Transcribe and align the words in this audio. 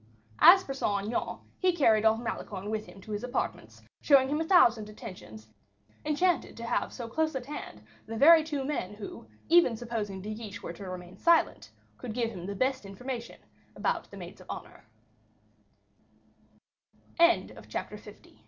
As 0.39 0.63
for 0.63 0.73
Saint 0.73 1.03
Aignan, 1.05 1.37
he 1.59 1.73
carried 1.73 2.05
off 2.05 2.19
Malicorne 2.19 2.71
with 2.71 2.87
him 2.87 3.01
to 3.01 3.11
his 3.11 3.23
apartments, 3.23 3.83
showing 4.01 4.29
him 4.29 4.41
a 4.41 4.45
thousand 4.45 4.89
attentions, 4.89 5.45
enchanted 6.03 6.57
to 6.57 6.63
have 6.65 6.91
so 6.91 7.07
close 7.07 7.35
at 7.35 7.45
hand 7.45 7.83
the 8.07 8.17
very 8.17 8.43
two 8.43 8.63
men 8.65 8.95
who, 8.95 9.27
even 9.47 9.77
supposing 9.77 10.19
De 10.19 10.33
Guiche 10.33 10.63
were 10.63 10.73
to 10.73 10.89
remain 10.89 11.17
silent, 11.17 11.69
could 11.99 12.13
give 12.15 12.31
him 12.31 12.47
the 12.47 12.55
best 12.55 12.83
information 12.83 13.39
about 13.75 14.09
the 14.09 14.17
maids 14.17 14.41
of 14.41 14.47
honor. 14.49 14.85
Chapter 17.69 18.01
L 18.03 18.31